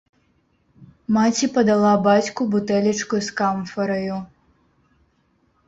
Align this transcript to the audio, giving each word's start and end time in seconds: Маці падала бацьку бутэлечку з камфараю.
Маці 1.17 1.49
падала 1.57 1.91
бацьку 2.09 2.41
бутэлечку 2.55 3.15
з 3.29 3.39
камфараю. 3.43 4.17